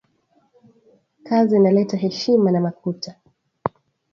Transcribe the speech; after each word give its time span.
Kazi 1.23 1.55
inaleta 1.55 1.97
heshima 1.97 2.51
na 2.51 2.59
makuta 2.59 3.15